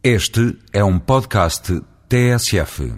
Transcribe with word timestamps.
Este 0.00 0.56
é 0.72 0.84
um 0.84 0.96
podcast 0.96 1.82
TSF. 2.08 2.94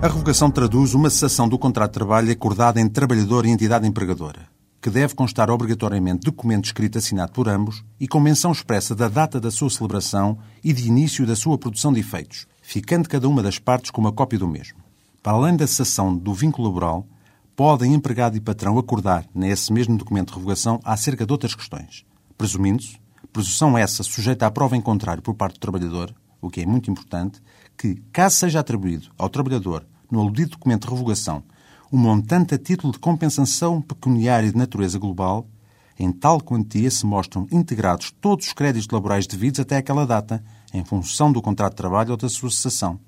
A 0.00 0.06
revogação 0.06 0.48
traduz 0.48 0.94
uma 0.94 1.10
cessação 1.10 1.48
do 1.48 1.58
contrato 1.58 1.90
de 1.90 1.94
trabalho 1.94 2.30
acordada 2.30 2.80
entre 2.80 2.94
trabalhador 2.94 3.44
e 3.44 3.50
entidade 3.50 3.88
empregadora, 3.88 4.48
que 4.80 4.90
deve 4.90 5.16
constar 5.16 5.50
obrigatoriamente 5.50 6.24
documento 6.24 6.66
escrito 6.66 6.98
assinado 6.98 7.32
por 7.32 7.48
ambos 7.48 7.84
e 7.98 8.06
com 8.06 8.20
menção 8.20 8.52
expressa 8.52 8.94
da 8.94 9.08
data 9.08 9.40
da 9.40 9.50
sua 9.50 9.70
celebração 9.70 10.38
e 10.62 10.72
de 10.72 10.86
início 10.86 11.26
da 11.26 11.34
sua 11.34 11.58
produção 11.58 11.92
de 11.92 11.98
efeitos, 11.98 12.46
ficando 12.62 13.08
cada 13.08 13.28
uma 13.28 13.42
das 13.42 13.58
partes 13.58 13.90
com 13.90 14.00
uma 14.00 14.12
cópia 14.12 14.38
do 14.38 14.46
mesmo. 14.46 14.87
Para 15.28 15.36
além 15.36 15.58
da 15.58 15.66
cessação 15.66 16.16
do 16.16 16.32
vínculo 16.32 16.68
laboral, 16.68 17.06
podem 17.54 17.92
empregado 17.92 18.38
e 18.38 18.40
patrão 18.40 18.78
acordar, 18.78 19.26
nesse 19.34 19.70
mesmo 19.70 19.94
documento 19.98 20.28
de 20.28 20.36
revogação, 20.36 20.80
acerca 20.82 21.26
de 21.26 21.30
outras 21.30 21.54
questões. 21.54 22.06
Presumindo-se, 22.38 22.98
presunção 23.30 23.76
essa 23.76 24.02
sujeita 24.02 24.46
à 24.46 24.50
prova 24.50 24.74
em 24.74 24.80
contrário 24.80 25.22
por 25.22 25.34
parte 25.34 25.56
do 25.56 25.60
trabalhador, 25.60 26.14
o 26.40 26.48
que 26.48 26.62
é 26.62 26.66
muito 26.66 26.90
importante, 26.90 27.42
que, 27.76 27.96
caso 28.10 28.36
seja 28.36 28.60
atribuído 28.60 29.10
ao 29.18 29.28
trabalhador, 29.28 29.86
no 30.10 30.18
aludido 30.18 30.52
documento 30.52 30.86
de 30.88 30.94
revogação, 30.94 31.42
um 31.92 31.98
montante 31.98 32.54
a 32.54 32.58
título 32.58 32.90
de 32.90 32.98
compensação 32.98 33.82
pecuniária 33.82 34.50
de 34.50 34.56
natureza 34.56 34.98
global, 34.98 35.46
em 35.98 36.10
tal 36.10 36.40
quantia 36.40 36.90
se 36.90 37.04
mostram 37.04 37.46
integrados 37.52 38.14
todos 38.18 38.46
os 38.46 38.54
créditos 38.54 38.88
laborais 38.90 39.26
devidos 39.26 39.60
até 39.60 39.76
aquela 39.76 40.06
data, 40.06 40.42
em 40.72 40.82
função 40.86 41.30
do 41.30 41.42
contrato 41.42 41.72
de 41.72 41.76
trabalho 41.76 42.12
ou 42.12 42.16
da 42.16 42.30
sua 42.30 42.50
cessação. 42.50 42.98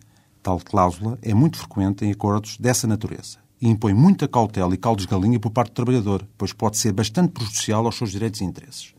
Tal 0.43 0.59
cláusula 0.59 1.19
é 1.23 1.35
muito 1.35 1.59
frequente 1.59 2.05
em 2.05 2.13
acordos 2.13 2.57
dessa 2.57 2.87
natureza 2.87 3.39
e 3.61 3.69
impõe 3.69 3.93
muita 3.93 4.27
cautela 4.27 4.75
e 4.75 4.79
caldos 4.79 5.05
galinha 5.05 5.39
por 5.39 5.51
parte 5.51 5.71
do 5.71 5.75
trabalhador, 5.75 6.27
pois 6.39 6.53
pode 6.53 6.79
ser 6.79 6.93
bastante 6.93 7.33
prejudicial 7.33 7.85
aos 7.85 7.97
seus 7.97 8.11
direitos 8.11 8.41
e 8.41 8.45
interesses. 8.45 8.95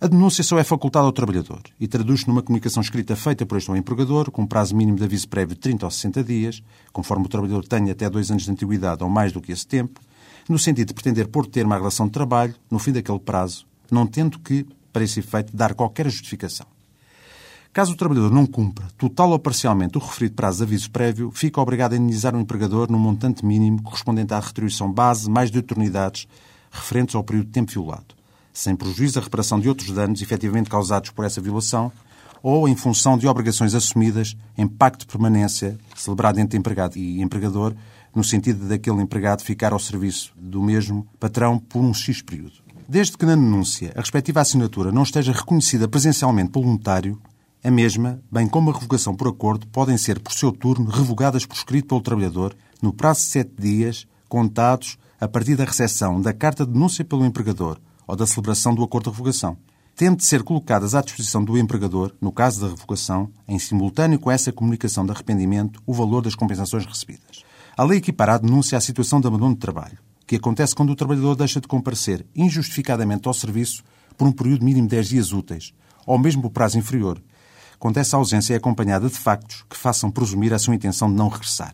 A 0.00 0.06
denúncia 0.06 0.42
só 0.42 0.58
é 0.58 0.64
facultada 0.64 1.06
ao 1.06 1.12
trabalhador 1.12 1.62
e 1.78 1.86
traduz-se 1.86 2.26
numa 2.26 2.42
comunicação 2.42 2.80
escrita 2.80 3.14
feita 3.14 3.46
por 3.46 3.58
este 3.58 3.70
ao 3.70 3.76
empregador, 3.76 4.30
com 4.30 4.46
prazo 4.46 4.76
mínimo 4.76 4.98
de 4.98 5.04
aviso 5.04 5.28
prévio 5.28 5.54
de 5.54 5.60
30 5.60 5.84
ou 5.84 5.90
60 5.90 6.24
dias, 6.24 6.62
conforme 6.92 7.26
o 7.26 7.28
trabalhador 7.28 7.64
tenha 7.64 7.92
até 7.92 8.08
dois 8.10 8.30
anos 8.30 8.44
de 8.44 8.50
antiguidade 8.50 9.02
ou 9.02 9.10
mais 9.10 9.32
do 9.32 9.40
que 9.40 9.52
esse 9.52 9.66
tempo, 9.66 10.00
no 10.48 10.58
sentido 10.58 10.88
de 10.88 10.94
pretender 10.94 11.28
pôr 11.28 11.46
termo 11.46 11.72
à 11.72 11.76
relação 11.76 12.06
de 12.06 12.12
trabalho 12.12 12.54
no 12.70 12.78
fim 12.78 12.92
daquele 12.92 13.20
prazo, 13.20 13.64
não 13.90 14.06
tendo 14.06 14.38
que, 14.40 14.66
para 14.92 15.04
esse 15.04 15.20
efeito, 15.20 15.56
dar 15.56 15.74
qualquer 15.74 16.08
justificação. 16.10 16.66
Caso 17.72 17.94
o 17.94 17.96
trabalhador 17.96 18.30
não 18.30 18.44
cumpra, 18.44 18.86
total 18.98 19.30
ou 19.30 19.38
parcialmente, 19.38 19.96
o 19.96 20.00
referido 20.00 20.34
prazo 20.34 20.58
de 20.58 20.64
aviso 20.64 20.90
prévio, 20.90 21.30
fica 21.30 21.58
obrigado 21.58 21.94
a 21.94 21.96
indenizar 21.96 22.36
o 22.36 22.40
empregador 22.40 22.92
num 22.92 22.98
montante 22.98 23.46
mínimo 23.46 23.82
correspondente 23.82 24.34
à 24.34 24.40
retribuição 24.40 24.92
base 24.92 25.30
mais 25.30 25.50
de 25.50 25.56
oito 25.56 25.74
unidades 25.74 26.28
referentes 26.70 27.14
ao 27.14 27.24
período 27.24 27.46
de 27.46 27.52
tempo 27.52 27.72
violado, 27.72 28.14
sem 28.52 28.76
prejuízo 28.76 29.14
da 29.14 29.22
reparação 29.22 29.58
de 29.58 29.70
outros 29.70 29.90
danos 29.90 30.20
efetivamente 30.20 30.68
causados 30.68 31.08
por 31.08 31.24
essa 31.24 31.40
violação 31.40 31.90
ou 32.42 32.68
em 32.68 32.76
função 32.76 33.16
de 33.16 33.26
obrigações 33.26 33.74
assumidas 33.74 34.36
em 34.58 34.68
pacto 34.68 35.06
de 35.06 35.12
permanência 35.12 35.78
celebrado 35.96 36.40
entre 36.40 36.58
empregado 36.58 36.98
e 36.98 37.22
empregador, 37.22 37.74
no 38.14 38.22
sentido 38.22 38.68
daquele 38.68 39.00
empregado 39.00 39.42
ficar 39.42 39.72
ao 39.72 39.78
serviço 39.78 40.34
do 40.36 40.62
mesmo 40.62 41.06
patrão 41.18 41.58
por 41.58 41.80
um 41.80 41.94
X 41.94 42.20
período. 42.20 42.52
Desde 42.86 43.16
que 43.16 43.24
na 43.24 43.34
denúncia 43.34 43.94
a 43.96 44.00
respectiva 44.00 44.42
assinatura 44.42 44.92
não 44.92 45.04
esteja 45.04 45.32
reconhecida 45.32 45.88
presencialmente 45.88 46.50
pelo 46.50 46.70
notário, 46.70 47.18
a 47.64 47.70
mesma, 47.70 48.20
bem 48.30 48.48
como 48.48 48.70
a 48.70 48.72
revogação 48.72 49.14
por 49.14 49.28
acordo, 49.28 49.68
podem 49.68 49.96
ser, 49.96 50.18
por 50.18 50.32
seu 50.32 50.50
turno, 50.50 50.90
revogadas 50.90 51.46
por 51.46 51.54
escrito 51.54 51.88
pelo 51.88 52.00
trabalhador 52.00 52.56
no 52.82 52.92
prazo 52.92 53.20
de 53.20 53.26
sete 53.26 53.52
dias, 53.56 54.06
contados 54.28 54.98
a 55.20 55.28
partir 55.28 55.54
da 55.54 55.64
recepção 55.64 56.20
da 56.20 56.32
carta 56.32 56.66
de 56.66 56.72
denúncia 56.72 57.04
pelo 57.04 57.24
empregador 57.24 57.78
ou 58.04 58.16
da 58.16 58.26
celebração 58.26 58.74
do 58.74 58.82
acordo 58.82 59.04
de 59.04 59.10
revogação, 59.10 59.56
tendo 59.94 60.16
de 60.16 60.24
ser 60.24 60.42
colocadas 60.42 60.96
à 60.96 61.02
disposição 61.02 61.44
do 61.44 61.56
empregador, 61.56 62.12
no 62.20 62.32
caso 62.32 62.60
da 62.60 62.68
revogação, 62.68 63.30
em 63.46 63.60
simultâneo 63.60 64.18
com 64.18 64.28
essa 64.28 64.50
comunicação 64.50 65.06
de 65.06 65.12
arrependimento, 65.12 65.80
o 65.86 65.94
valor 65.94 66.22
das 66.22 66.34
compensações 66.34 66.84
recebidas. 66.84 67.44
A 67.76 67.84
lei 67.84 67.98
equipara 67.98 68.34
a 68.34 68.38
denúncia 68.38 68.76
à 68.76 68.80
situação 68.80 69.20
de 69.20 69.28
abandono 69.28 69.54
de 69.54 69.60
trabalho, 69.60 69.98
que 70.26 70.34
acontece 70.34 70.74
quando 70.74 70.90
o 70.90 70.96
trabalhador 70.96 71.36
deixa 71.36 71.60
de 71.60 71.68
comparecer 71.68 72.26
injustificadamente 72.34 73.28
ao 73.28 73.34
serviço 73.34 73.84
por 74.16 74.26
um 74.26 74.32
período 74.32 74.64
mínimo 74.64 74.88
de 74.88 74.96
10 74.96 75.08
dias 75.08 75.32
úteis, 75.32 75.72
ou 76.04 76.18
mesmo 76.18 76.42
por 76.42 76.50
prazo 76.50 76.76
inferior, 76.76 77.22
quando 77.82 77.98
essa 77.98 78.16
ausência 78.16 78.54
é 78.54 78.58
acompanhada 78.58 79.08
de 79.08 79.18
factos 79.18 79.64
que 79.68 79.76
façam 79.76 80.08
presumir 80.08 80.54
a 80.54 80.58
sua 80.60 80.72
intenção 80.72 81.10
de 81.10 81.16
não 81.16 81.26
regressar. 81.26 81.72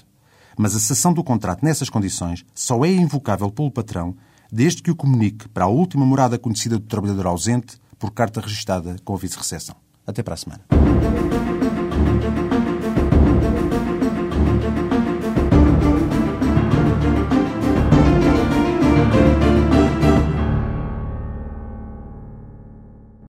Mas 0.57 0.75
a 0.75 0.79
cessação 0.79 1.13
do 1.13 1.23
contrato 1.23 1.63
nessas 1.63 1.91
condições 1.91 2.47
só 2.55 2.83
é 2.83 2.91
invocável 2.91 3.51
pelo 3.51 3.71
patrão 3.71 4.17
desde 4.51 4.83
que 4.83 4.91
o 4.91 4.97
comunique 4.97 5.47
para 5.51 5.67
a 5.67 5.69
última 5.69 6.07
morada 6.07 6.39
conhecida 6.39 6.79
do 6.79 6.87
trabalhador 6.87 7.27
ausente 7.27 7.79
por 7.99 8.11
carta 8.11 8.41
registada 8.41 8.97
com 9.05 9.13
aviso 9.13 9.35
de 9.35 9.41
recepção. 9.41 9.77
Até 10.07 10.23
para 10.23 10.33
a 10.33 10.39
semana. 10.39 10.63